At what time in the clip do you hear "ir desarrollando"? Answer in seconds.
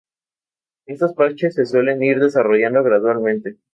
2.01-2.81